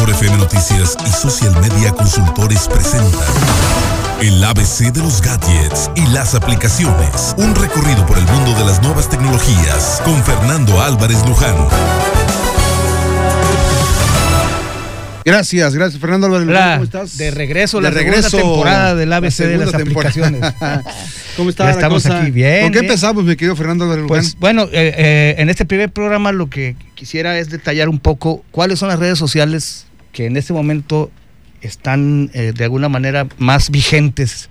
Mejor 0.00 0.14
FM 0.14 0.38
Noticias 0.38 0.96
y 1.06 1.10
Social 1.10 1.52
Media 1.60 1.90
Consultores 1.92 2.66
presentan 2.68 3.20
el 4.22 4.42
ABC 4.42 4.90
de 4.94 5.00
los 5.00 5.20
gadgets 5.20 5.90
y 5.94 6.06
las 6.06 6.34
aplicaciones. 6.34 7.34
Un 7.36 7.54
recorrido 7.54 8.06
por 8.06 8.16
el 8.16 8.24
mundo 8.24 8.54
de 8.54 8.64
las 8.64 8.80
nuevas 8.80 9.10
tecnologías 9.10 10.00
con 10.02 10.24
Fernando 10.24 10.80
Álvarez 10.80 11.18
Luján. 11.28 11.54
Gracias, 15.22 15.74
gracias 15.74 16.00
Fernando 16.00 16.28
Álvarez. 16.28 16.48
Hola, 16.48 16.72
¿Cómo 16.76 16.84
estás? 16.84 17.18
De 17.18 17.30
regreso, 17.30 17.76
De 17.76 17.82
la 17.82 17.90
regreso, 17.90 18.30
segunda 18.30 18.52
temporada 18.54 18.94
del 18.94 19.10
la 19.10 19.16
ABC 19.16 19.36
de 19.36 19.58
las 19.58 19.74
aplicaciones. 19.74 20.40
¿Cómo 21.36 21.50
está 21.50 21.64
Ya 21.64 21.70
la 21.70 21.76
estamos 21.76 22.02
cosa? 22.04 22.22
aquí, 22.22 22.30
bien, 22.30 22.62
¿Con 22.62 22.72
qué 22.72 22.78
empezamos, 22.78 23.22
mi 23.24 23.36
querido 23.36 23.54
Fernando 23.54 23.84
Álvarez 23.84 24.06
Pues 24.08 24.24
Luján? 24.28 24.40
bueno, 24.40 24.62
eh, 24.72 24.94
eh, 24.96 25.34
en 25.36 25.50
este 25.50 25.66
primer 25.66 25.90
programa 25.90 26.32
lo 26.32 26.48
que 26.48 26.74
quisiera 26.94 27.38
es 27.38 27.50
detallar 27.50 27.90
un 27.90 27.98
poco 27.98 28.42
cuáles 28.50 28.78
son 28.78 28.88
las 28.88 28.98
redes 28.98 29.18
sociales 29.18 29.84
que 30.12 30.26
en 30.26 30.36
este 30.36 30.52
momento 30.52 31.10
están 31.62 32.30
eh, 32.32 32.52
de 32.54 32.64
alguna 32.64 32.88
manera 32.88 33.26
más 33.38 33.70
vigentes 33.70 34.48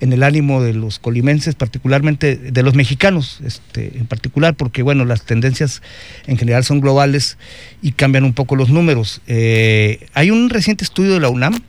en 0.00 0.12
el 0.12 0.22
ánimo 0.22 0.62
de 0.62 0.74
los 0.74 0.98
colimenses, 0.98 1.54
particularmente 1.54 2.36
de 2.36 2.62
los 2.62 2.74
mexicanos, 2.74 3.40
este, 3.44 3.98
en 3.98 4.06
particular, 4.06 4.54
porque 4.54 4.82
bueno, 4.82 5.04
las 5.04 5.24
tendencias 5.24 5.80
en 6.26 6.36
general 6.36 6.64
son 6.64 6.80
globales 6.80 7.38
y 7.82 7.92
cambian 7.92 8.24
un 8.24 8.32
poco 8.32 8.56
los 8.56 8.68
números. 8.68 9.20
Eh, 9.26 10.08
hay 10.14 10.30
un 10.30 10.50
reciente 10.50 10.84
estudio 10.84 11.14
de 11.14 11.20
la 11.20 11.28
UNAM 11.28 11.60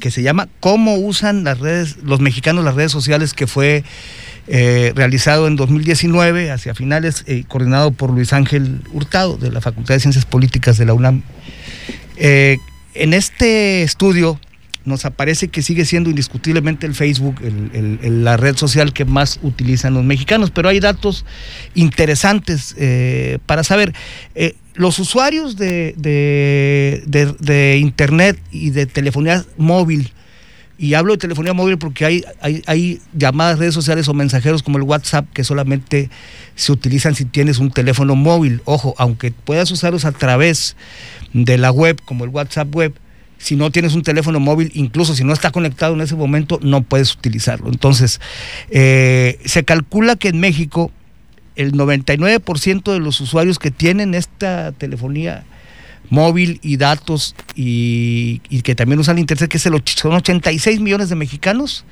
que 0.00 0.10
se 0.10 0.22
llama 0.22 0.48
¿Cómo 0.60 0.96
usan 0.96 1.44
las 1.44 1.58
redes, 1.58 1.98
los 2.02 2.20
mexicanos 2.20 2.64
las 2.64 2.74
redes 2.74 2.92
sociales? 2.92 3.34
que 3.34 3.46
fue 3.46 3.84
eh, 4.48 4.92
realizado 4.94 5.46
en 5.46 5.54
2019, 5.54 6.50
hacia 6.50 6.74
finales, 6.74 7.24
coordinado 7.46 7.92
por 7.92 8.10
Luis 8.10 8.32
Ángel 8.32 8.80
Hurtado, 8.92 9.36
de 9.36 9.52
la 9.52 9.60
Facultad 9.60 9.94
de 9.94 10.00
Ciencias 10.00 10.24
Políticas 10.24 10.78
de 10.78 10.86
la 10.86 10.94
UNAM. 10.94 11.22
Eh, 12.24 12.58
en 12.94 13.14
este 13.14 13.82
estudio 13.82 14.38
nos 14.84 15.04
aparece 15.04 15.48
que 15.48 15.62
sigue 15.62 15.84
siendo 15.84 16.08
indiscutiblemente 16.10 16.86
el 16.86 16.94
Facebook 16.94 17.36
la 18.24 18.36
red 18.36 18.56
social 18.56 18.92
que 18.92 19.04
más 19.04 19.38
utilizan 19.42 19.94
los 19.94 20.04
mexicanos, 20.04 20.50
pero 20.50 20.68
hay 20.68 20.78
datos 20.80 21.24
interesantes 21.74 22.74
eh, 22.78 23.38
para 23.46 23.64
saber. 23.64 23.92
Eh, 24.34 24.54
los 24.74 24.98
usuarios 24.98 25.56
de- 25.56 25.94
de 27.38 27.76
Internet 27.78 28.38
y 28.50 28.70
de 28.70 28.86
telefonía 28.86 29.44
móvil, 29.56 30.12
y 30.82 30.94
hablo 30.94 31.12
de 31.12 31.18
telefonía 31.18 31.52
móvil 31.52 31.78
porque 31.78 32.04
hay, 32.04 32.24
hay, 32.66 33.00
llamadas 33.12 33.60
redes 33.60 33.72
sociales 33.72 34.08
o 34.08 34.14
mensajeros 34.14 34.64
como 34.64 34.78
el 34.78 34.82
WhatsApp 34.82 35.26
que 35.32 35.44
solamente 35.44 36.10
se 36.56 36.72
utilizan 36.72 37.14
si 37.14 37.24
tienes 37.24 37.58
un 37.58 37.70
teléfono 37.70 38.16
móvil. 38.16 38.62
Ojo, 38.64 38.92
aunque 38.98 39.30
puedas 39.30 39.70
usarlos 39.70 40.04
a 40.04 40.10
través 40.10 40.74
de 41.32 41.56
la 41.56 41.70
web, 41.70 42.00
como 42.04 42.24
el 42.24 42.30
WhatsApp 42.30 42.74
web, 42.74 42.94
si 43.38 43.54
no 43.54 43.70
tienes 43.70 43.94
un 43.94 44.02
teléfono 44.02 44.40
móvil, 44.40 44.72
incluso 44.74 45.14
si 45.14 45.22
no 45.22 45.32
está 45.32 45.52
conectado 45.52 45.94
en 45.94 46.00
ese 46.00 46.16
momento, 46.16 46.58
no 46.64 46.82
puedes 46.82 47.14
utilizarlo. 47.14 47.68
Entonces, 47.68 48.20
eh, 48.70 49.38
se 49.44 49.62
calcula 49.62 50.16
que 50.16 50.30
en 50.30 50.40
México 50.40 50.90
el 51.54 51.74
99% 51.74 52.92
de 52.92 52.98
los 52.98 53.20
usuarios 53.20 53.60
que 53.60 53.70
tienen 53.70 54.14
esta 54.14 54.72
telefonía 54.72 55.44
móvil 56.10 56.58
y 56.62 56.76
datos 56.76 57.34
y, 57.54 58.40
y 58.50 58.62
que 58.62 58.74
también 58.74 58.98
usan 59.00 59.18
internet, 59.18 59.48
que 59.50 59.56
es 59.56 59.66
el, 59.66 59.80
son 59.86 60.12
86 60.12 60.80
millones 60.80 61.08
de 61.08 61.16
mexicanos, 61.16 61.84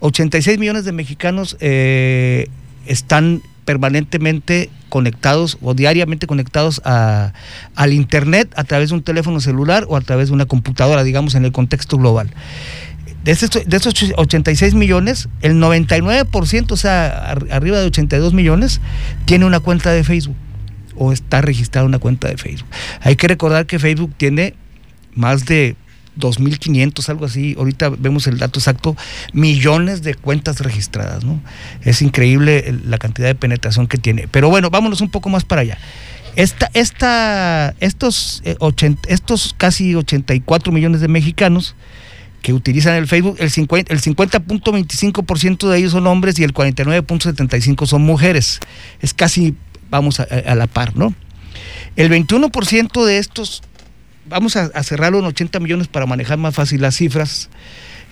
86 0.00 0.58
millones 0.58 0.84
de 0.84 0.92
mexicanos 0.92 1.56
eh, 1.60 2.46
están 2.86 3.42
permanentemente 3.64 4.70
conectados 4.88 5.58
o 5.60 5.74
diariamente 5.74 6.26
conectados 6.26 6.80
a- 6.84 7.32
al 7.74 7.92
Internet 7.92 8.50
a 8.56 8.64
través 8.64 8.88
de 8.90 8.94
un 8.94 9.02
teléfono 9.02 9.40
celular 9.40 9.84
o 9.88 9.96
a 9.96 10.00
través 10.00 10.28
de 10.28 10.34
una 10.34 10.46
computadora, 10.46 11.04
digamos, 11.04 11.34
en 11.34 11.44
el 11.44 11.52
contexto 11.52 11.98
global. 11.98 12.30
De 13.24 13.32
estos, 13.32 13.50
de 13.66 13.76
estos 13.76 13.94
86 14.16 14.72
millones, 14.74 15.28
el 15.42 15.54
99%, 15.60 16.72
o 16.72 16.76
sea, 16.76 17.08
ar- 17.32 17.46
arriba 17.50 17.78
de 17.78 17.86
82 17.86 18.32
millones, 18.32 18.80
tiene 19.26 19.44
una 19.44 19.60
cuenta 19.60 19.90
de 19.90 20.02
Facebook 20.04 20.36
o 20.98 21.12
está 21.12 21.40
registrada 21.40 21.86
una 21.86 21.98
cuenta 21.98 22.28
de 22.28 22.36
Facebook. 22.36 22.68
Hay 23.00 23.16
que 23.16 23.28
recordar 23.28 23.66
que 23.66 23.78
Facebook 23.78 24.14
tiene 24.16 24.54
más 25.14 25.44
de 25.46 25.76
2.500, 26.18 27.08
algo 27.08 27.24
así, 27.26 27.54
ahorita 27.56 27.90
vemos 27.90 28.26
el 28.26 28.38
dato 28.38 28.58
exacto, 28.58 28.96
millones 29.32 30.02
de 30.02 30.14
cuentas 30.14 30.60
registradas, 30.60 31.24
¿no? 31.24 31.40
Es 31.82 32.02
increíble 32.02 32.74
la 32.84 32.98
cantidad 32.98 33.28
de 33.28 33.34
penetración 33.34 33.86
que 33.86 33.98
tiene. 33.98 34.28
Pero 34.28 34.50
bueno, 34.50 34.70
vámonos 34.70 35.00
un 35.00 35.10
poco 35.10 35.28
más 35.28 35.44
para 35.44 35.62
allá. 35.62 35.78
Esta, 36.36 36.70
esta, 36.74 37.74
estos, 37.80 38.42
eh, 38.44 38.56
80 38.60 39.08
estos 39.08 39.54
casi 39.56 39.94
84 39.94 40.72
millones 40.72 41.00
de 41.00 41.08
mexicanos 41.08 41.74
que 42.42 42.52
utilizan 42.52 42.94
el 42.94 43.08
Facebook, 43.08 43.36
el 43.40 43.50
50, 43.50 43.92
el 43.92 44.00
50.25% 44.00 45.68
de 45.68 45.78
ellos 45.78 45.92
son 45.92 46.06
hombres 46.06 46.38
y 46.38 46.44
el 46.44 46.54
49.75% 46.54 47.86
son 47.86 48.02
mujeres. 48.02 48.60
Es 49.00 49.14
casi, 49.14 49.56
vamos 49.90 50.20
a, 50.20 50.24
a 50.24 50.54
la 50.54 50.66
par, 50.66 50.96
¿no? 50.96 51.14
El 51.96 52.10
21% 52.10 53.04
de 53.04 53.18
estos, 53.18 53.62
vamos 54.28 54.56
a, 54.56 54.70
a 54.74 54.82
cerrarlo 54.82 55.18
en 55.18 55.24
80 55.24 55.60
millones 55.60 55.88
para 55.88 56.06
manejar 56.06 56.38
más 56.38 56.54
fácil 56.54 56.80
las 56.80 56.96
cifras, 56.96 57.50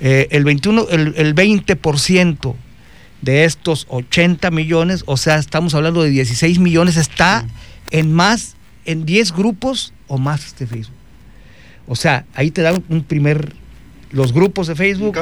eh, 0.00 0.28
el, 0.30 0.44
21, 0.44 0.88
el, 0.90 1.14
el 1.16 1.34
20% 1.34 2.54
de 3.22 3.44
estos 3.44 3.86
80 3.88 4.50
millones, 4.50 5.04
o 5.06 5.16
sea, 5.16 5.36
estamos 5.36 5.74
hablando 5.74 6.02
de 6.02 6.10
16 6.10 6.58
millones, 6.58 6.96
está 6.96 7.46
en 7.90 8.12
más, 8.12 8.56
en 8.84 9.06
10 9.06 9.32
grupos 9.32 9.92
o 10.06 10.18
más 10.18 10.56
de 10.58 10.66
Facebook. 10.66 10.96
O 11.88 11.96
sea, 11.96 12.24
ahí 12.34 12.50
te 12.50 12.62
dan 12.62 12.84
un 12.88 13.02
primer, 13.04 13.54
los 14.16 14.32
grupos 14.32 14.66
de 14.66 14.74
Facebook 14.74 15.18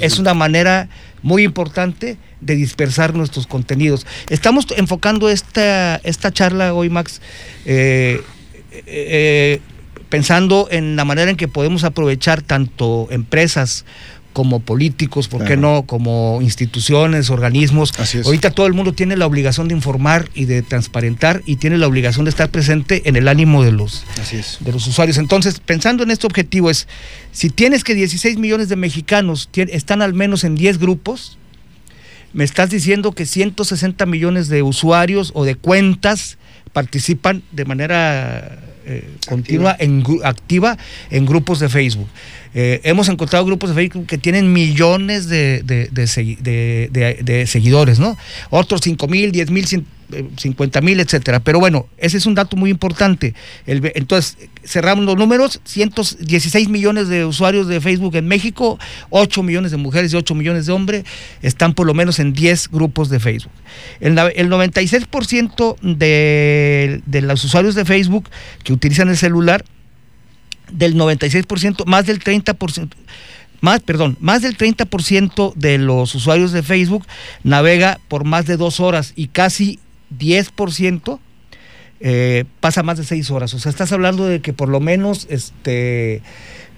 es, 0.00 0.18
una 0.20 0.32
manera 0.32 0.88
muy 1.22 1.42
importante 1.42 2.16
de 2.40 2.54
dispersar 2.54 3.12
nuestros 3.12 3.48
contenidos. 3.48 4.06
Estamos 4.30 4.66
enfocando 4.76 5.28
esta, 5.28 5.96
esta 5.96 6.30
charla 6.30 6.72
hoy, 6.72 6.88
Max, 6.88 7.20
eh, 7.64 8.22
eh, 8.70 9.60
pensando 10.10 10.68
en 10.70 10.94
la 10.94 11.04
manera 11.04 11.28
en 11.28 11.36
que 11.36 11.48
podemos 11.48 11.82
aprovechar 11.82 12.40
tanto 12.40 13.08
empresas 13.10 13.84
como 14.36 14.60
políticos, 14.60 15.28
¿por 15.28 15.46
qué 15.46 15.56
no? 15.56 15.84
Como 15.86 16.40
instituciones, 16.42 17.30
organismos. 17.30 17.98
Así 17.98 18.18
es. 18.18 18.26
Ahorita 18.26 18.50
todo 18.50 18.66
el 18.66 18.74
mundo 18.74 18.92
tiene 18.92 19.16
la 19.16 19.24
obligación 19.24 19.66
de 19.66 19.74
informar 19.74 20.28
y 20.34 20.44
de 20.44 20.60
transparentar 20.60 21.40
y 21.46 21.56
tiene 21.56 21.78
la 21.78 21.86
obligación 21.86 22.26
de 22.26 22.32
estar 22.32 22.50
presente 22.50 23.00
en 23.06 23.16
el 23.16 23.28
ánimo 23.28 23.64
de 23.64 23.72
los, 23.72 24.04
Así 24.20 24.36
es. 24.36 24.58
de 24.60 24.72
los 24.72 24.86
usuarios. 24.86 25.16
Entonces, 25.16 25.58
pensando 25.60 26.02
en 26.02 26.10
este 26.10 26.26
objetivo 26.26 26.68
es, 26.68 26.86
si 27.32 27.48
tienes 27.48 27.82
que 27.82 27.94
16 27.94 28.36
millones 28.36 28.68
de 28.68 28.76
mexicanos 28.76 29.48
están 29.54 30.02
al 30.02 30.12
menos 30.12 30.44
en 30.44 30.54
10 30.54 30.80
grupos, 30.80 31.38
me 32.34 32.44
estás 32.44 32.68
diciendo 32.68 33.12
que 33.12 33.24
160 33.24 34.04
millones 34.04 34.48
de 34.48 34.60
usuarios 34.60 35.30
o 35.32 35.46
de 35.46 35.54
cuentas 35.54 36.36
participan 36.74 37.42
de 37.52 37.64
manera 37.64 38.58
eh, 38.84 39.08
continua, 39.26 39.74
en, 39.78 40.04
activa 40.24 40.76
en 41.10 41.24
grupos 41.24 41.58
de 41.58 41.70
Facebook. 41.70 42.06
Eh, 42.54 42.80
hemos 42.84 43.08
encontrado 43.08 43.44
grupos 43.44 43.70
de 43.70 43.74
Facebook 43.76 44.06
que 44.06 44.18
tienen 44.18 44.52
millones 44.52 45.28
de, 45.28 45.62
de- 45.62 45.88
de 45.90 46.04
segui- 46.04 46.38
de- 46.38 46.88
de- 46.92 47.20
de 47.22 47.46
seguidores, 47.46 47.98
¿no? 47.98 48.16
Otros 48.50 48.80
5 48.82 49.08
mil, 49.08 49.32
10 49.32 49.50
mil, 49.50 49.66
50 49.66 50.80
mil, 50.82 51.00
etcétera. 51.00 51.40
Pero 51.40 51.58
bueno, 51.58 51.86
ese 51.98 52.16
es 52.16 52.26
un 52.26 52.34
dato 52.36 52.56
muy 52.56 52.70
importante. 52.70 53.34
Entonces, 53.66 54.38
cerramos 54.64 55.04
los 55.04 55.16
números, 55.16 55.60
116 55.64 56.68
millones 56.68 57.08
de 57.08 57.24
usuarios 57.24 57.66
de 57.66 57.80
Facebook 57.80 58.14
en 58.16 58.28
México, 58.28 58.78
8 59.10 59.42
millones 59.42 59.72
de 59.72 59.76
mujeres 59.78 60.12
y 60.12 60.16
8 60.16 60.34
millones 60.34 60.66
de 60.66 60.72
hombres 60.72 61.04
están 61.42 61.74
por 61.74 61.86
lo 61.86 61.94
menos 61.94 62.18
en 62.20 62.32
10 62.32 62.68
grupos 62.70 63.08
de 63.10 63.18
Facebook. 63.20 63.52
El, 64.00 64.16
el 64.18 64.48
96% 64.48 65.76
de, 65.82 67.00
de 67.04 67.20
los 67.22 67.42
usuarios 67.44 67.74
de 67.74 67.84
Facebook 67.84 68.28
que 68.62 68.72
utilizan 68.72 69.08
el 69.08 69.16
celular, 69.16 69.64
del 70.70 70.94
96%, 70.96 71.84
más 71.86 72.06
del 72.06 72.20
30%, 72.20 72.90
más, 73.60 73.80
perdón, 73.80 74.16
más 74.20 74.42
del 74.42 74.56
30% 74.56 75.54
de 75.54 75.78
los 75.78 76.14
usuarios 76.14 76.52
de 76.52 76.62
Facebook 76.62 77.06
navega 77.42 77.98
por 78.08 78.24
más 78.24 78.46
de 78.46 78.56
dos 78.56 78.80
horas 78.80 79.12
y 79.16 79.28
casi 79.28 79.80
10% 80.18 81.18
eh, 82.00 82.44
pasa 82.60 82.82
más 82.82 82.98
de 82.98 83.04
seis 83.04 83.30
horas. 83.30 83.54
O 83.54 83.58
sea, 83.58 83.70
estás 83.70 83.92
hablando 83.92 84.26
de 84.26 84.40
que 84.40 84.52
por 84.52 84.68
lo 84.68 84.80
menos 84.80 85.26
este, 85.30 86.22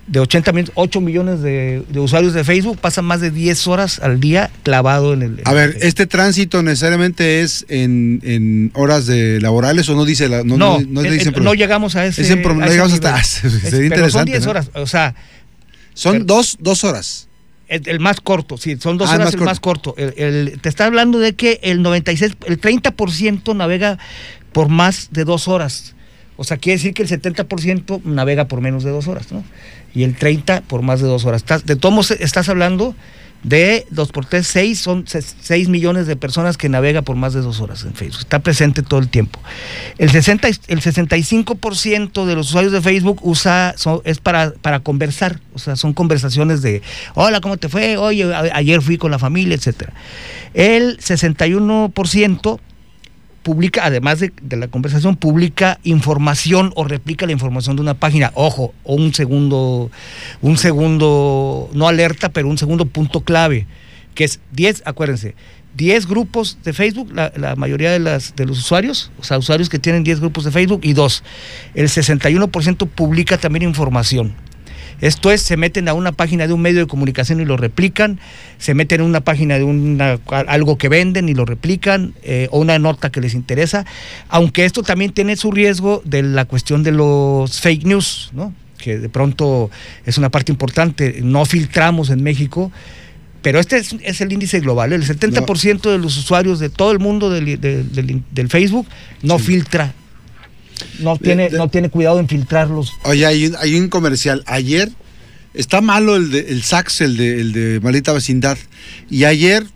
de 0.09 0.21
80 0.21 0.53
millones, 0.53 0.73
8 0.75 1.01
millones 1.03 1.43
de, 1.43 1.83
de 1.89 2.01
usuarios 2.01 2.33
de 2.33 2.43
Facebook 2.43 2.79
pasan 2.79 3.05
más 3.05 3.21
de 3.21 3.31
10 3.31 3.67
horas 3.67 3.99
al 4.01 4.21
día 4.21 4.51
clavado 4.63 5.13
en 5.13 5.23
el... 5.23 5.39
en 5.41 5.43
A 5.47 5.53
ver. 5.53 5.77
¿este 5.83 6.07
tránsito 6.07 6.63
necesariamente 6.63 7.43
es 7.43 7.67
en, 7.69 8.21
en 8.25 8.71
horas 8.75 9.07
de 9.07 9.39
laborales 9.41 9.87
o 9.91 9.95
no 9.95 10.05
dice 10.07 10.29
la, 10.31 10.45
no, 10.45 10.57
no, 10.57 10.81
no, 10.81 10.87
no 10.89 11.05
eh, 11.05 11.11
dicen 11.11 11.35
eh, 11.37 11.41
no 11.41 11.53
llegamos 11.53 11.95
a 11.95 12.07
ese. 12.07 12.23
Es 12.23 12.31
en 12.31 12.41
no 12.43 12.65
a 12.65 12.69
llegamos 12.69 12.95
hasta- 12.95 13.21
Es- 13.21 13.29
sería 13.31 13.91
pero 13.91 14.09
son 14.11 14.27
interesante, 14.27 14.31
10 14.33 14.45
¿no? 14.45 14.51
horas, 14.51 14.71
o 14.75 14.87
sea, 14.87 15.15
Son 15.95 16.13
pero- 16.15 16.25
dos, 16.25 16.57
dos 16.61 16.85
horas. 16.85 17.29
El, 17.69 17.83
el 17.87 18.01
más 18.01 18.19
corto, 18.23 18.57
sí, 18.57 18.79
son 18.81 18.97
dos 18.97 19.11
Ah, 19.11 19.17
horas 19.17 19.27
más 19.27 19.35
el 19.35 19.39
corto. 19.41 19.51
más 19.51 19.61
corto. 19.61 19.95
El- 19.99 20.15
el- 20.17 20.61
te 20.63 20.71
está 20.71 20.87
hablando 20.87 21.19
de 21.19 21.35
que 21.35 21.61
el 21.63 21.83
96, 21.83 22.33
el 22.47 22.59
30% 22.59 23.55
navega 23.55 23.99
por 24.53 24.71
más 24.71 25.09
de 25.11 25.25
dos 25.25 25.49
horas. 25.49 25.95
O 26.39 26.45
sea, 26.45 26.57
quiere 26.57 26.79
decir 26.79 26.95
que 26.95 27.03
el 27.03 27.09
70% 27.09 28.03
navega 28.05 28.47
por 28.47 28.61
menos 28.61 28.85
de 28.85 28.91
dos 28.91 29.09
horas, 29.09 29.33
¿no? 29.33 29.45
Y 29.95 30.05
el 30.05 30.17
30% 30.17 30.63
por 30.63 30.83
más 30.83 31.01
de 31.01 31.09
dos 31.09 31.25
horas. 31.25 31.45
de 31.65 31.77
todos 31.77 32.13
estás 32.13 32.49
hablando 32.49 32.95
de 33.43 33.87
2 33.91 34.13
por 34.13 34.27
3, 34.27 34.47
6, 34.47 34.81
son 34.81 35.05
6 35.07 35.69
millones 35.69 36.07
de 36.07 36.17
personas 36.17 36.57
que 36.57 36.69
navega 36.69 37.03
por 37.03 37.17
más 37.17 37.35
de 37.35 37.41
dos 37.41 37.61
horas 37.61 37.85
en 37.85 37.95
Facebook. 37.95 38.21
Está 38.21 38.41
presente 38.41 38.83
todo 38.83 39.01
el 39.01 39.09
tiempo. 39.09 39.41
El, 39.99 40.11
60, 40.11 40.49
el 40.49 40.81
65% 40.81 42.25
de 42.25 42.35
los 42.35 42.49
usuarios 42.49 42.73
de 42.73 42.81
Facebook 42.81 43.21
usa, 43.23 43.75
es 44.05 44.19
para, 44.19 44.53
para 44.55 44.81
conversar, 44.81 45.41
o 45.55 45.59
sea, 45.59 45.77
son 45.77 45.93
conversaciones 45.93 46.63
de, 46.63 46.83
hola, 47.15 47.41
¿cómo 47.41 47.57
te 47.57 47.69
fue? 47.69 47.97
Oye, 47.97 48.33
ayer 48.53 48.83
fui 48.83 48.99
con 48.99 49.11
la 49.11 49.19
familia, 49.19 49.55
etc. 49.55 49.91
El 50.55 50.99
61% 50.99 52.61
publica, 53.43 53.85
además 53.85 54.21
de, 54.21 54.33
la 54.57 54.69
conversación, 54.69 55.17
publica 55.17 55.79
información 55.83 56.73
o 56.75 56.85
replica 56.85 57.27
la 57.27 57.33
información 57.33 57.77
de 57.77 57.83
una 57.83 57.95
página. 57.95 58.31
Ojo, 58.35 58.75
o 58.85 58.95
un 58.95 59.15
segundo, 59.15 59.91
un 60.43 60.57
segundo, 60.57 61.71
no 61.73 61.89
alerta, 61.89 62.29
pero 62.29 62.49
un 62.49 62.59
segundo 62.59 62.87
punto 62.87 63.23
clave, 63.23 63.67
que 64.15 64.25
es 64.25 64.41
10, 64.53 64.83
acuérdense, 64.85 65.35
10 65.77 66.07
grupos 66.07 66.59
de 66.65 66.73
Facebook, 66.73 67.13
la, 67.13 67.55
mayoría 67.57 67.93
de, 67.93 68.01
las, 68.01 68.35
de 68.35 68.47
los 68.47 68.59
usuarios, 68.59 69.13
o 69.21 69.25
sea, 69.25 69.39
usuarios 69.39 69.69
que 69.69 69.79
tienen 69.79 70.03
10 70.03 70.21
grupos 70.21 70.45
de 70.45 70.51
Facebook, 70.51 70.81
y 70.83 70.93
dos, 70.93 71.23
el 71.75 71.89
61% 71.89 72.89
publica 72.89 73.39
también 73.39 73.63
información. 73.63 74.35
Esto 75.01 75.31
es, 75.31 75.43
se 75.43 75.57
meten 75.57 75.89
a 75.89 75.95
una 75.95 76.13
página 76.13 76.47
de 76.47 76.53
un 76.53 76.61
medio 76.61 76.81
de 76.81 76.87
comunicación 76.87 77.41
y 77.41 77.45
lo 77.45 77.57
replican, 77.57 78.19
se 78.59 78.75
meten 78.75 79.01
en 79.01 79.07
una 79.07 79.21
página 79.21 79.57
de 79.57 79.65
una, 79.65 80.19
algo 80.47 80.79
que 80.79 80.89
venden 80.89 81.29
y 81.29 81.35
lo 81.35 81.45
replican, 81.45 82.15
eh, 82.23 82.49
o 82.51 82.59
una 82.61 82.79
nota 82.79 83.11
que 83.11 83.21
les 83.21 83.35
interesa, 83.35 83.87
aunque 84.29 84.65
esto 84.65 84.83
también 84.83 85.13
tiene 85.13 85.37
su 85.37 85.53
riesgo 85.53 86.03
de 86.05 86.23
la 86.23 86.45
cuestión 86.45 86.83
de 86.83 86.93
los 86.93 87.61
fake 87.61 87.85
news, 87.85 88.31
¿no? 88.33 88.53
que 88.79 88.99
de 88.99 89.09
pronto 89.09 89.71
es 90.07 90.19
una 90.19 90.31
parte 90.31 90.53
importante, 90.53 91.21
no 91.23 91.45
filtramos 91.45 92.11
en 92.11 92.23
México, 92.23 92.73
pero 93.43 93.61
este 93.61 93.77
es, 93.77 94.21
el 94.21 94.33
índice 94.33 94.61
global, 94.61 94.93
el 94.93 95.05
70% 95.05 95.91
de 95.91 95.99
los 95.99 96.17
usuarios 96.17 96.59
de 96.59 96.71
todo 96.71 96.93
el 96.93 96.99
mundo 96.99 97.31
del, 97.31 98.49
Facebook 98.49 98.87
no 99.23 99.39
filtra 99.39 99.95
no 100.99 101.17
tiene, 101.17 101.51
no 101.51 101.69
tiene 101.69 101.91
cuidado 101.91 102.21
en 102.21 102.29
filtrarlos. 102.29 102.93
Oye, 103.05 103.27
hay 103.27 103.47
un, 103.47 103.57
hay 103.57 103.75
un 103.75 103.89
comercial. 103.89 104.43
Ayer 104.47 104.91
está 105.55 105.81
malo 105.81 106.17
el 106.17 106.31
de 106.31 106.41
el 106.51 106.63
sax, 106.63 107.01
el 107.01 107.17
de, 107.17 107.41
el 107.41 107.53
de 107.53 107.81
Maldita 107.81 108.13
Vecindad. 108.13 108.59
Y 109.11 109.25
ayer, 109.25 109.67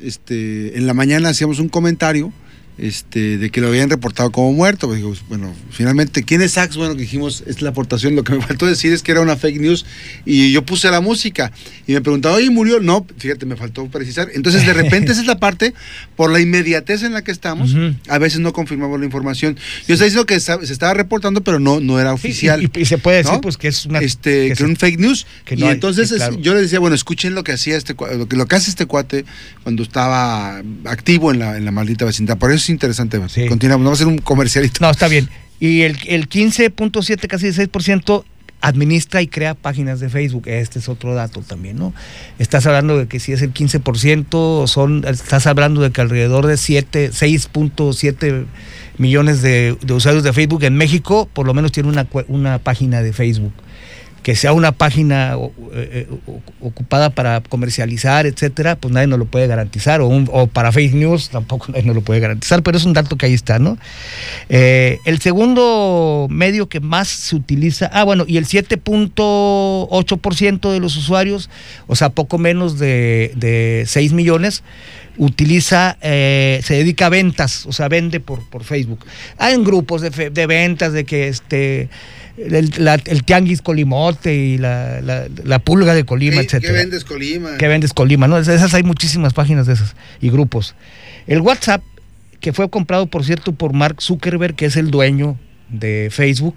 este, 0.00 0.76
en 0.76 0.86
la 0.86 0.94
mañana 0.94 1.30
hacíamos 1.30 1.58
un 1.58 1.68
comentario 1.68 2.32
este, 2.78 3.38
de 3.38 3.50
que 3.50 3.60
lo 3.60 3.68
habían 3.68 3.90
reportado 3.90 4.30
como 4.30 4.52
muerto. 4.52 4.88
Pues 4.88 5.02
bueno, 5.28 5.54
finalmente, 5.70 6.22
¿quién 6.22 6.42
es 6.42 6.52
Sax? 6.52 6.76
Bueno, 6.76 6.94
dijimos, 6.94 7.42
es 7.46 7.60
la 7.60 7.70
aportación. 7.70 8.16
Lo 8.16 8.24
que 8.24 8.32
me 8.32 8.40
faltó 8.46 8.66
decir 8.66 8.92
es 8.92 9.02
que 9.02 9.12
era 9.12 9.20
una 9.20 9.36
fake 9.36 9.60
news 9.60 9.84
y 10.24 10.52
yo 10.52 10.64
puse 10.64 10.90
la 10.90 11.00
música 11.00 11.52
y 11.86 11.92
me 11.92 12.00
preguntaba, 12.00 12.36
oye, 12.36 12.50
murió. 12.50 12.80
No, 12.80 13.06
fíjate, 13.18 13.46
me 13.46 13.56
faltó 13.56 13.86
precisar. 13.88 14.28
Entonces, 14.34 14.64
de 14.64 14.72
repente, 14.72 15.12
esa 15.12 15.20
es 15.20 15.26
la 15.26 15.38
parte, 15.38 15.74
por 16.16 16.30
la 16.30 16.40
inmediatez 16.40 17.02
en 17.02 17.12
la 17.12 17.22
que 17.22 17.32
estamos, 17.32 17.74
a 18.08 18.18
veces 18.18 18.40
no 18.40 18.52
confirmamos 18.52 18.98
la 18.98 19.06
información. 19.06 19.56
Yo 19.86 19.94
estoy 19.94 20.06
diciendo 20.06 20.26
que 20.26 20.38
se 20.40 20.72
estaba 20.72 20.94
reportando, 20.94 21.42
pero 21.42 21.58
no, 21.58 21.80
no 21.80 22.00
era 22.00 22.12
oficial. 22.12 22.70
y, 22.74 22.84
se 22.84 22.98
puede 22.98 23.18
decir, 23.18 23.40
pues, 23.42 23.56
que 23.56 23.68
es 23.68 23.86
una. 23.86 23.98
Este, 23.98 24.52
que, 24.54 24.64
un 24.64 24.76
fake 24.76 24.98
news. 24.98 25.26
y 25.50 25.64
entonces 25.64 26.12
yo 26.40 26.54
le 26.54 26.60
decía, 26.60 26.78
bueno, 26.78 26.94
escuchen 26.94 27.34
lo 27.34 27.44
que 27.44 27.52
hacía 27.52 27.76
este 27.76 27.94
lo 27.94 28.28
que, 28.28 28.36
lo 28.36 28.46
que 28.46 28.56
hace 28.56 28.70
este 28.70 28.86
cuate 28.86 29.24
cuando 29.62 29.82
estaba 29.82 30.62
activo 30.84 31.32
en 31.32 31.38
la, 31.40 31.56
en 31.56 31.64
la 31.64 31.70
maldita 31.70 32.04
vecindad. 32.04 32.38
Por 32.38 32.52
eso 32.52 32.67
interesante. 32.68 33.20
Continuamos, 33.48 33.84
no 33.84 33.90
va 33.90 33.94
a 33.94 33.98
ser 33.98 34.06
un 34.06 34.18
comercialito. 34.18 34.78
No, 34.80 34.90
está 34.90 35.08
bien. 35.08 35.28
Y 35.60 35.82
el, 35.82 35.98
el 36.06 36.28
15.7, 36.28 37.26
casi 37.26 37.46
16%, 37.48 38.24
administra 38.60 39.22
y 39.22 39.28
crea 39.28 39.54
páginas 39.54 40.00
de 40.00 40.08
Facebook. 40.08 40.44
Este 40.46 40.78
es 40.78 40.88
otro 40.88 41.14
dato 41.14 41.42
también, 41.42 41.78
¿no? 41.78 41.94
Estás 42.38 42.66
hablando 42.66 42.98
de 42.98 43.06
que 43.06 43.20
si 43.20 43.32
es 43.32 43.42
el 43.42 43.52
15%, 43.52 44.66
son, 44.66 45.04
estás 45.06 45.46
hablando 45.46 45.80
de 45.80 45.90
que 45.90 46.00
alrededor 46.00 46.46
de 46.46 46.56
7, 46.56 47.10
6.7 47.10 48.46
millones 48.98 49.42
de, 49.42 49.76
de, 49.80 49.92
usuarios 49.92 50.24
de 50.24 50.32
Facebook 50.32 50.64
en 50.64 50.76
México, 50.76 51.28
por 51.32 51.46
lo 51.46 51.54
menos 51.54 51.72
tiene 51.72 51.88
una, 51.88 52.06
una 52.26 52.58
página 52.58 53.02
de 53.02 53.12
Facebook 53.12 53.52
que 54.28 54.36
sea 54.36 54.52
una 54.52 54.72
página 54.72 55.38
eh, 55.72 56.06
eh, 56.06 56.08
ocupada 56.60 57.08
para 57.08 57.40
comercializar, 57.40 58.26
etcétera, 58.26 58.76
pues 58.76 58.92
nadie 58.92 59.06
nos 59.06 59.18
lo 59.18 59.24
puede 59.24 59.46
garantizar, 59.46 60.02
o, 60.02 60.46
para 60.48 60.70
fake 60.70 60.92
news 60.92 61.30
tampoco 61.30 61.68
nadie 61.72 61.84
nos 61.84 61.94
lo 61.94 62.02
puede 62.02 62.20
garantizar, 62.20 62.62
pero 62.62 62.76
es 62.76 62.84
un 62.84 62.92
dato 62.92 63.16
que 63.16 63.24
ahí 63.24 63.32
está, 63.32 63.58
¿no? 63.58 63.78
Eh, 64.50 64.98
el 65.06 65.18
segundo 65.22 66.26
medio 66.28 66.68
que 66.68 66.80
más 66.80 67.08
se 67.08 67.36
utiliza, 67.36 67.88
ah, 67.90 68.04
bueno, 68.04 68.26
y 68.28 68.36
el 68.36 68.44
7.8% 68.44 70.72
de 70.72 70.78
los 70.78 70.94
usuarios, 70.98 71.48
o 71.86 71.96
sea, 71.96 72.10
poco 72.10 72.36
menos 72.36 72.78
de, 72.78 73.32
de 73.34 73.84
6 73.86 74.12
millones, 74.12 74.62
utiliza, 75.16 75.96
se 76.02 76.62
dedica 76.68 77.06
a 77.06 77.08
ventas, 77.08 77.64
o 77.64 77.72
sea, 77.72 77.88
vende 77.88 78.20
por, 78.20 78.42
Facebook. 78.62 79.06
Hay 79.38 79.54
en 79.54 79.64
grupos 79.64 80.02
de, 80.02 80.10
de 80.28 80.46
ventas 80.46 80.92
de 80.92 81.06
que 81.06 81.28
este 81.28 81.88
el, 82.38 83.24
tianguis 83.24 83.62
colimote 83.62 84.34
y 84.34 84.58
la, 84.58 85.60
pulga 85.64 85.94
de 85.94 86.04
Colima, 86.04 86.40
etc. 86.40 86.60
¿Qué 86.60 86.72
vendes 86.72 87.04
Colima? 87.04 87.56
¿Qué 87.58 87.68
vendes 87.68 87.92
Colima? 87.92 88.28
¿no? 88.28 88.38
Esas 88.38 88.74
hay 88.74 88.82
muchísimas 88.82 89.34
páginas 89.34 89.66
de 89.66 89.74
esas 89.74 89.94
y 90.20 90.30
grupos. 90.30 90.74
El 91.26 91.40
WhatsApp, 91.40 91.82
que 92.40 92.52
fue 92.52 92.70
comprado, 92.70 93.06
por 93.06 93.24
cierto, 93.24 93.52
por 93.52 93.72
Mark 93.72 94.00
Zuckerberg, 94.00 94.54
que 94.54 94.66
es 94.66 94.76
el 94.76 94.90
dueño 94.90 95.38
de 95.68 96.08
Facebook, 96.10 96.54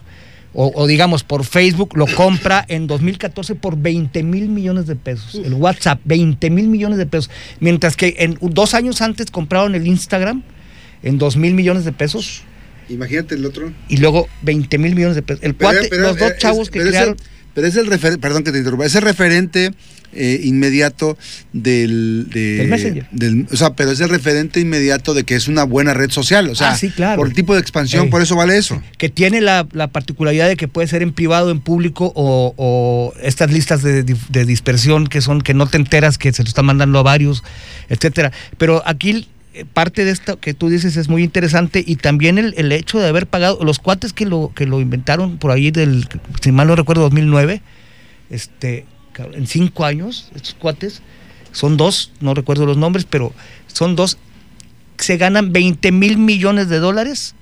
o, 0.54 0.86
digamos 0.86 1.24
por 1.24 1.46
Facebook, 1.46 1.96
lo 1.96 2.08
compra 2.08 2.66
en 2.68 2.86
2014 2.86 3.56
por 3.56 3.78
20 3.78 4.22
mil 4.24 4.50
millones 4.50 4.86
de 4.86 4.98
pesos. 4.98 5.36
El 5.36 5.54
WhatsApp, 5.54 6.02
20 6.04 6.50
mil 6.50 6.68
millones 6.68 6.98
de 6.98 7.06
pesos. 7.06 7.30
Mientras 7.62 7.96
que 7.96 8.16
en 8.20 8.38
dos 8.42 8.74
años 8.74 9.02
antes 9.02 9.32
compraron 9.32 9.76
el 9.76 9.88
Instagram 9.88 10.44
en 11.04 11.18
2 11.18 11.38
mil 11.38 11.54
millones 11.54 11.86
de 11.86 11.94
pesos. 11.94 12.44
Imagínate 12.92 13.36
el 13.36 13.46
otro. 13.46 13.72
Y 13.88 13.98
luego 13.98 14.28
20 14.42 14.78
mil 14.78 14.96
millones 14.96 15.16
de 15.16 15.22
pesos. 15.22 15.44
El 15.44 15.56
cuate, 15.56 15.90
los 15.98 16.18
dos 16.18 16.38
chavos 16.38 16.70
que 16.70 16.82
crearon. 16.82 17.16
pero 17.54 17.68
es 17.68 17.76
el 17.76 17.88
referente, 17.88 18.22
perdón 18.22 18.44
que 18.44 18.52
te 18.52 18.58
interrumpa, 18.58 18.86
es 18.86 18.96
el 18.96 19.02
referente 19.02 19.72
eh, 20.14 20.42
inmediato 20.44 21.18
del, 21.54 22.28
del 22.30 22.68
Messenger. 22.68 23.08
o 23.50 23.56
sea, 23.56 23.76
pero 23.76 23.92
es 23.92 24.02
el 24.02 24.10
referente 24.10 24.60
inmediato 24.60 25.14
de 25.14 25.24
que 25.24 25.36
es 25.36 25.48
una 25.48 25.64
buena 25.64 25.94
red 25.94 26.12
social. 26.12 26.50
O 26.50 26.56
sea, 26.56 26.72
ah, 26.72 26.78
sí, 26.78 26.90
claro. 26.90 27.18
por 27.18 27.30
el 27.30 27.34
tipo 27.34 27.54
de 27.54 27.62
expansión, 27.62 28.10
por 28.10 28.22
eso 28.22 28.36
vale 28.36 28.58
eso. 28.58 28.82
Que 28.98 29.08
tiene 29.08 29.40
la, 29.40 29.66
particularidad 29.92 30.50
de 30.50 30.58
que 30.58 30.68
puede 30.68 30.90
ser 30.90 31.02
en 31.02 31.14
privado, 31.14 31.50
en 31.50 31.62
público, 31.62 32.12
o, 32.16 33.14
estas 33.22 33.52
listas 33.52 33.84
de, 33.84 34.04
de, 34.04 34.46
dispersión 34.46 35.08
que 35.08 35.22
son 35.22 35.42
que 35.42 35.54
no 35.54 35.68
te 35.68 35.78
enteras 35.78 36.18
que 36.18 36.34
se 36.34 36.44
lo 36.44 36.50
están 36.50 36.66
mandando 36.66 37.00
a 37.00 37.04
varios, 37.04 37.42
etcétera. 37.88 38.34
Pero 38.58 38.84
aquí 38.86 39.12
eh, 39.12 39.26
parte 39.74 40.06
de 40.06 40.12
esto 40.12 40.40
que 40.40 40.54
tú 40.54 40.70
dices 40.70 40.96
es 40.96 41.10
muy 41.10 41.24
interesante 41.24 41.84
y 41.86 41.98
también 41.98 42.38
el, 42.38 42.72
hecho 42.72 43.00
de 43.00 43.08
haber 43.08 43.28
pagado, 43.28 43.64
los 43.64 43.80
cuates 43.80 44.14
que 44.14 44.26
lo, 44.26 44.52
que 44.56 44.66
lo 44.66 44.80
inventaron 44.80 45.38
por 45.38 45.52
ahí 45.52 45.72
del, 45.72 46.08
si 46.42 46.52
mal 46.52 46.68
no 46.68 46.76
recuerdo, 46.76 47.04
2009, 47.04 47.62
este, 48.30 48.86
en 49.34 49.48
cinco 49.48 49.86
años, 49.86 50.30
estos 50.36 50.54
cuates, 50.54 51.02
son 51.52 51.78
dos, 51.78 52.12
no 52.22 52.34
recuerdo 52.34 52.66
los 52.66 52.78
nombres, 52.78 53.06
pero 53.10 53.34
son 53.68 53.96
dos, 53.96 54.18
se 54.98 55.18
ganan 55.18 55.52
20 55.52 55.92
mil 55.92 56.18
millones 56.18 56.70
de 56.70 56.80
dólares 56.80 57.36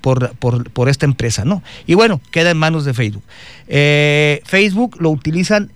por, 0.00 0.34
por, 0.36 0.88
esta 0.88 1.06
empresa, 1.06 1.44
¿no? 1.44 1.62
Y 1.86 1.94
bueno, 1.94 2.20
queda 2.30 2.50
en 2.50 2.56
manos 2.56 2.84
de 2.84 2.94
Facebook. 2.94 3.24
Eh, 3.66 4.42
Facebook 4.44 4.96
lo 5.00 5.10
utilizan 5.10 5.72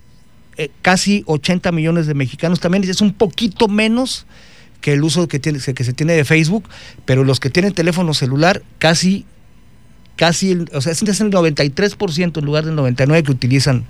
eh, 0.57 0.71
casi 0.83 1.25
80 1.27 1.73
millones 1.73 2.07
de 2.07 2.15
mexicanos 2.15 2.61
también, 2.61 2.85
es 2.85 3.01
un 3.01 3.15
poquito 3.15 3.69
menos 3.69 4.27
que 4.83 4.93
el 4.93 5.03
uso 5.03 5.27
que, 5.29 5.39
tiene, 5.39 5.59
que 5.59 5.85
se 5.85 5.93
tiene 5.95 6.13
de 6.13 6.27
Facebook, 6.27 6.69
pero 7.07 7.25
los 7.25 7.41
que 7.41 7.49
tienen 7.49 7.73
teléfono 7.73 8.13
celular 8.13 8.63
casi, 8.79 9.25
casi, 10.17 10.67
o 10.75 10.83
sea, 10.83 10.93
es 10.93 11.01
el 11.01 11.31
93% 11.31 12.39
en 12.39 12.45
lugar 12.45 12.67
del 12.67 12.77
99% 12.77 13.23
que 13.23 13.33
utilizan 13.33 13.87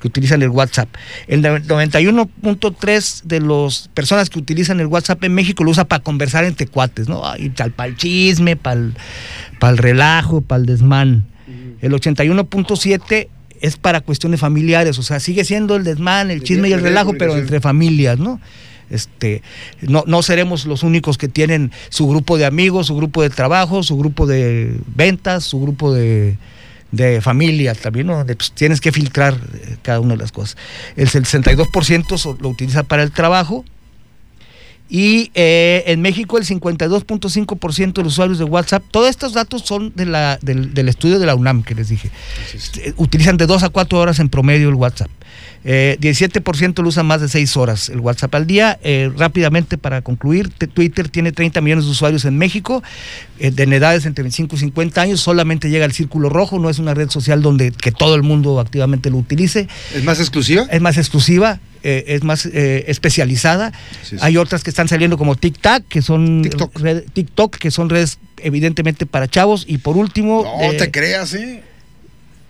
que 0.00 0.08
utilizan 0.08 0.42
el 0.42 0.50
WhatsApp. 0.50 0.88
El 1.28 1.42
91.3 1.42 3.22
de 3.22 3.40
las 3.40 3.88
personas 3.94 4.28
que 4.28 4.38
utilizan 4.38 4.78
el 4.80 4.86
WhatsApp 4.86 5.24
en 5.24 5.34
México 5.34 5.64
lo 5.64 5.70
usa 5.70 5.86
para 5.86 6.02
conversar 6.02 6.44
entre 6.44 6.66
cuates, 6.66 7.08
¿no? 7.08 7.22
para 7.74 7.88
el 7.88 7.96
chisme, 7.96 8.54
para 8.56 8.80
el, 8.80 8.94
para 9.58 9.72
el 9.72 9.78
relajo, 9.78 10.42
para 10.42 10.60
el 10.60 10.66
desmán. 10.66 11.24
El 11.80 11.92
81.7 11.92 13.28
es 13.62 13.76
para 13.78 14.02
cuestiones 14.02 14.40
familiares, 14.40 14.98
o 14.98 15.02
sea, 15.02 15.20
sigue 15.20 15.42
siendo 15.44 15.76
el 15.76 15.84
desmán, 15.84 16.30
el 16.30 16.42
chisme 16.42 16.68
y 16.68 16.74
el 16.74 16.82
relajo, 16.82 17.14
pero 17.18 17.36
entre 17.38 17.62
familias, 17.62 18.18
¿no? 18.18 18.40
Este, 18.90 19.42
no, 19.80 20.04
no 20.06 20.22
seremos 20.22 20.66
los 20.66 20.82
únicos 20.82 21.18
que 21.18 21.28
tienen 21.28 21.72
su 21.88 22.08
grupo 22.08 22.36
de 22.36 22.44
amigos, 22.44 22.88
su 22.88 22.96
grupo 22.96 23.22
de 23.22 23.30
trabajo, 23.30 23.82
su 23.82 23.96
grupo 23.96 24.26
de 24.26 24.76
ventas, 24.94 25.44
su 25.44 25.60
grupo 25.60 25.92
de, 25.92 26.36
de 26.92 27.20
familia 27.20 27.74
también, 27.74 28.06
¿no? 28.06 28.24
Pues, 28.24 28.52
tienes 28.52 28.80
que 28.80 28.92
filtrar 28.92 29.34
eh, 29.34 29.76
cada 29.82 30.00
una 30.00 30.14
de 30.14 30.18
las 30.18 30.32
cosas. 30.32 30.56
El 30.96 31.08
62% 31.08 32.38
lo 32.40 32.48
utiliza 32.48 32.82
para 32.82 33.02
el 33.02 33.10
trabajo 33.10 33.64
Y 34.88 35.30
eh, 35.34 35.82
en 35.86 36.02
México 36.02 36.38
el 36.38 36.44
52.5% 36.44 37.92
de 37.94 38.02
los 38.02 38.12
usuarios 38.12 38.38
de 38.38 38.44
WhatsApp, 38.44 38.84
todos 38.90 39.08
estos 39.08 39.32
datos 39.32 39.62
son 39.62 39.92
de 39.94 40.06
la, 40.06 40.38
del, 40.42 40.74
del, 40.74 40.88
estudio 40.88 41.18
de 41.18 41.26
la 41.26 41.34
UNAM 41.34 41.62
que 41.62 41.74
les 41.74 41.88
dije. 41.88 42.10
Utilizan 42.96 43.36
de 43.36 43.46
2 43.46 43.62
a 43.62 43.70
4 43.70 43.98
horas 43.98 44.18
en 44.18 44.28
promedio 44.28 44.68
el 44.68 44.74
WhatsApp. 44.74 45.10
Eh, 45.66 45.96
17% 45.98 46.82
lo 46.82 46.88
usan 46.88 47.06
más 47.06 47.22
de 47.22 47.28
6 47.28 47.56
horas 47.56 47.88
el 47.88 48.00
WhatsApp 48.00 48.34
al 48.34 48.46
día. 48.46 48.78
Eh, 48.82 49.10
rápidamente, 49.16 49.78
para 49.78 50.02
concluir, 50.02 50.50
Twitter 50.50 51.08
tiene 51.08 51.32
30 51.32 51.60
millones 51.62 51.86
de 51.86 51.90
usuarios 51.90 52.24
en 52.26 52.36
México, 52.36 52.82
eh, 53.38 53.50
de 53.50 53.62
edades 53.64 54.04
entre 54.04 54.22
25 54.22 54.56
y 54.56 54.58
50 54.58 55.00
años. 55.00 55.20
Solamente 55.20 55.70
llega 55.70 55.86
al 55.86 55.92
círculo 55.92 56.28
rojo, 56.28 56.58
no 56.58 56.68
es 56.68 56.78
una 56.78 56.92
red 56.92 57.08
social 57.08 57.40
donde 57.40 57.72
que 57.72 57.92
todo 57.92 58.14
el 58.14 58.22
mundo 58.22 58.60
activamente 58.60 59.10
lo 59.10 59.16
utilice. 59.16 59.68
¿Es 59.94 60.04
más 60.04 60.20
exclusiva? 60.20 60.66
Es 60.70 60.82
más 60.82 60.98
exclusiva. 60.98 61.58
Eh, 61.86 62.14
es 62.14 62.24
más 62.24 62.46
eh, 62.46 62.86
especializada. 62.88 63.70
Sí, 64.02 64.10
sí. 64.10 64.16
Hay 64.22 64.38
otras 64.38 64.64
que 64.64 64.70
están 64.70 64.88
saliendo 64.88 65.18
como 65.18 65.36
TikTok, 65.36 65.86
que 65.86 66.00
son 66.00 66.40
TikTok. 66.42 66.80
Red, 66.80 67.02
TikTok, 67.12 67.58
que 67.58 67.70
son 67.70 67.90
redes 67.90 68.18
evidentemente 68.38 69.04
para 69.04 69.28
chavos. 69.28 69.66
Y 69.68 69.76
por 69.78 69.98
último. 69.98 70.44
No 70.62 70.72
te 70.78 70.90
creas, 70.90 71.34
¿eh? 71.34 71.62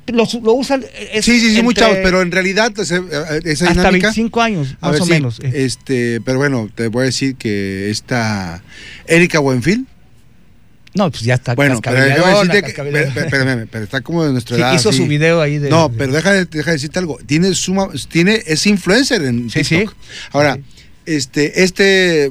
Lo, 0.07 0.29
lo 0.43 0.53
usan. 0.53 0.85
Es 1.12 1.25
sí, 1.25 1.41
sí, 1.41 1.55
sí, 1.55 1.62
muy 1.62 1.75
chavos, 1.75 1.97
pero 2.03 2.23
en 2.23 2.31
realidad 2.31 2.73
esa, 2.79 2.97
esa 3.45 3.69
hasta 3.71 3.71
dinámica, 3.71 4.09
25 4.09 4.41
años, 4.41 4.76
más 4.81 4.93
ver, 4.93 5.00
o 5.00 5.05
sí, 5.05 5.11
menos. 5.11 5.41
eh. 5.41 5.50
Este, 5.53 6.21
pero 6.25 6.38
bueno, 6.38 6.71
te 6.75 6.88
voy 6.88 7.03
a 7.03 7.07
decir 7.07 7.37
que 7.37 7.91
esta 7.91 8.62
Erika 9.07 9.38
Buenfil. 9.41 9.87
No, 10.95 11.11
pues 11.11 11.23
ya 11.23 11.35
está. 11.35 11.55
Bueno, 11.55 11.81
pero 11.83 12.05
déjame 12.05 12.31
decirte 12.35 12.63
que, 12.63 12.73
pero, 12.73 13.11
pero, 13.13 13.29
pero, 13.31 13.67
pero, 13.71 13.85
está 13.85 14.01
como 14.01 14.25
de 14.25 14.33
nuestra 14.33 14.57
sí, 14.57 14.63
edad. 14.63 14.75
hizo 14.75 14.93
su 14.93 15.07
video 15.07 15.41
ahí 15.41 15.59
de. 15.59 15.69
No, 15.69 15.89
de, 15.89 15.99
pero 15.99 16.13
deja, 16.13 16.33
deja 16.45 16.71
de 16.71 16.77
decirte 16.77 17.01
algo. 17.01 17.19
Tiene 17.27 17.53
suma, 17.55 17.89
tiene, 18.09 18.43
es 18.47 18.65
influencer 18.67 19.23
en 19.23 19.51
sí, 19.51 19.65
TikTok. 19.65 19.95
Ahora, 20.33 20.59
este, 21.05 21.65
este. 21.65 22.27
Eh, 22.27 22.31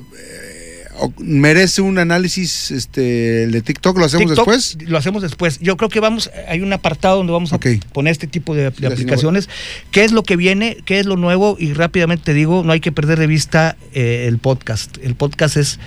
merece 1.18 1.82
un 1.82 1.98
análisis 1.98 2.72
este 2.72 3.48
de 3.48 3.62
TikTok 3.62 3.98
lo 3.98 4.06
hacemos 4.06 4.28
TikTok, 4.28 4.48
después 4.48 4.78
lo 4.88 4.98
hacemos 4.98 5.22
después 5.24 5.60
yo 5.60 5.76
creo 5.76 5.90
que 5.90 6.00
vamos 6.00 6.30
hay 6.48 6.62
un 6.62 6.72
apartado 6.72 7.18
donde 7.18 7.34
vamos 7.34 7.52
a 7.52 7.60
poner 7.92 8.12
este 8.12 8.28
tipo 8.28 8.54
de, 8.56 8.70
de 8.70 8.88
aplicaciones 8.88 9.50
qué 9.92 10.04
es 10.04 10.12
lo 10.12 10.22
que 10.22 10.36
viene 10.36 10.78
qué 10.86 11.00
es 11.00 11.08
lo 11.08 11.18
nuevo 11.18 11.58
y 11.60 11.74
rápidamente 11.74 12.34
digo 12.34 12.64
no 12.64 12.72
hay 12.72 12.80
que 12.80 12.92
perder 12.92 13.20
de 13.20 13.28
vista 13.28 13.76
eh, 13.94 14.26
el 14.28 14.38
podcast 14.38 14.98
el 15.02 15.16
podcast 15.16 15.58
es 15.58 15.80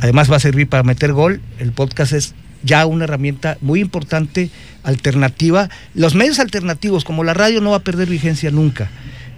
además 0.00 0.30
va 0.30 0.36
a 0.36 0.40
servir 0.40 0.68
para 0.68 0.82
meter 0.82 1.12
gol. 1.12 1.40
El 1.58 1.72
podcast 1.72 2.12
es 2.12 2.34
ya 2.62 2.86
una 2.86 3.04
herramienta 3.04 3.58
muy 3.60 3.80
importante 3.80 4.50
alternativa. 4.82 5.68
Los 5.94 6.14
medios 6.14 6.38
alternativos 6.38 7.04
como 7.04 7.24
la 7.24 7.34
radio 7.34 7.60
no 7.60 7.70
va 7.70 7.78
a 7.78 7.84
perder 7.84 8.08
vigencia 8.08 8.50
nunca. 8.50 8.90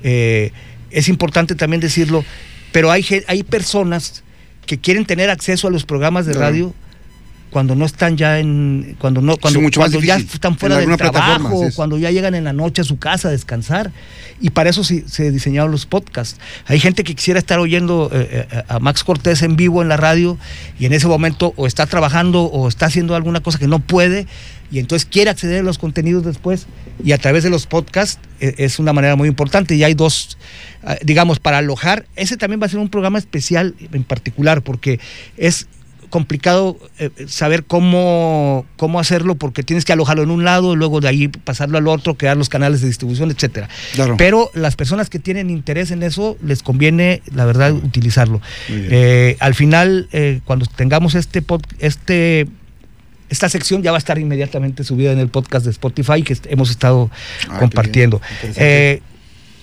Eh, 0.02 0.52
es 0.90 1.08
importante 1.08 1.54
también 1.54 1.80
decirlo 1.80 2.24
pero 2.72 2.90
hay 2.90 3.04
hay 3.26 3.42
personas 3.42 4.22
que 4.66 4.78
quieren 4.78 5.06
tener 5.06 5.30
acceso 5.30 5.68
a 5.68 5.70
los 5.70 5.84
programas 5.84 6.26
de 6.26 6.34
radio 6.34 6.74
cuando 7.50 7.74
no 7.74 7.84
están 7.84 8.16
ya 8.16 8.38
en 8.38 8.96
cuando 8.98 9.20
no 9.20 9.36
cuando, 9.36 9.58
sí, 9.58 9.62
mucho 9.62 9.80
cuando 9.80 10.00
ya 10.00 10.16
están 10.16 10.58
fuera 10.58 10.78
del 10.78 10.96
trabajo 10.96 11.68
cuando 11.74 11.98
ya 11.98 12.10
llegan 12.10 12.34
en 12.34 12.44
la 12.44 12.52
noche 12.52 12.82
a 12.82 12.84
su 12.84 12.98
casa 12.98 13.28
a 13.28 13.30
descansar. 13.30 13.90
Y 14.40 14.50
para 14.50 14.70
eso 14.70 14.84
se, 14.84 15.08
se 15.08 15.32
diseñaron 15.32 15.72
los 15.72 15.84
podcasts. 15.84 16.38
Hay 16.66 16.78
gente 16.78 17.02
que 17.02 17.14
quisiera 17.16 17.40
estar 17.40 17.58
oyendo 17.58 18.08
eh, 18.12 18.46
a 18.68 18.78
Max 18.78 19.02
Cortés 19.02 19.42
en 19.42 19.56
vivo 19.56 19.82
en 19.82 19.88
la 19.88 19.96
radio 19.96 20.38
y 20.78 20.86
en 20.86 20.92
ese 20.92 21.08
momento 21.08 21.52
o 21.56 21.66
está 21.66 21.86
trabajando 21.86 22.44
o 22.44 22.68
está 22.68 22.86
haciendo 22.86 23.16
alguna 23.16 23.40
cosa 23.40 23.58
que 23.58 23.66
no 23.66 23.80
puede 23.80 24.26
y 24.70 24.78
entonces 24.78 25.08
quiere 25.10 25.30
acceder 25.30 25.60
a 25.60 25.62
los 25.62 25.78
contenidos 25.78 26.24
después 26.24 26.66
y 27.02 27.12
a 27.12 27.18
través 27.18 27.42
de 27.42 27.50
los 27.50 27.66
podcasts 27.66 28.20
eh, 28.40 28.54
es 28.58 28.78
una 28.78 28.92
manera 28.92 29.16
muy 29.16 29.28
importante. 29.28 29.74
Y 29.74 29.82
hay 29.82 29.94
dos 29.94 30.38
eh, 30.86 30.98
digamos 31.02 31.40
para 31.40 31.58
alojar 31.58 32.06
ese 32.14 32.36
también 32.36 32.60
va 32.60 32.66
a 32.66 32.68
ser 32.68 32.78
un 32.78 32.88
programa 32.90 33.18
especial 33.18 33.74
en 33.92 34.04
particular 34.04 34.62
porque 34.62 35.00
es 35.36 35.66
complicado 36.08 36.78
eh, 36.98 37.10
saber 37.26 37.64
cómo, 37.64 38.66
cómo 38.76 39.00
hacerlo 39.00 39.36
porque 39.36 39.62
tienes 39.62 39.84
que 39.84 39.92
alojarlo 39.92 40.22
en 40.22 40.30
un 40.30 40.44
lado, 40.44 40.76
luego 40.76 41.00
de 41.00 41.08
ahí 41.08 41.28
pasarlo 41.28 41.78
al 41.78 41.88
otro, 41.88 42.14
crear 42.14 42.36
los 42.36 42.48
canales 42.48 42.80
de 42.80 42.88
distribución, 42.88 43.30
etcétera. 43.30 43.68
Claro. 43.94 44.16
Pero 44.16 44.50
las 44.54 44.76
personas 44.76 45.10
que 45.10 45.18
tienen 45.18 45.50
interés 45.50 45.90
en 45.90 46.02
eso 46.02 46.36
les 46.42 46.62
conviene, 46.62 47.22
la 47.34 47.44
verdad, 47.44 47.72
utilizarlo. 47.72 48.40
Eh, 48.68 49.36
al 49.40 49.54
final, 49.54 50.08
eh, 50.12 50.40
cuando 50.44 50.66
tengamos 50.66 51.14
este 51.14 51.42
pod, 51.42 51.62
este 51.78 52.46
esta 53.28 53.48
sección 53.48 53.82
ya 53.82 53.90
va 53.90 53.98
a 53.98 54.00
estar 54.00 54.18
inmediatamente 54.18 54.84
subida 54.84 55.12
en 55.12 55.18
el 55.18 55.28
podcast 55.28 55.64
de 55.64 55.70
Spotify 55.70 56.22
que 56.22 56.36
hemos 56.48 56.70
estado 56.70 57.10
ah, 57.48 57.58
compartiendo. 57.58 58.20
Eh, 58.56 59.02